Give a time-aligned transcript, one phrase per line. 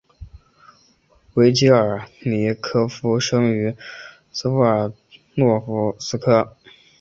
[1.35, 3.75] 维捷尔尼科夫生于
[4.31, 4.95] 斯维尔德
[5.35, 6.57] 洛夫斯克。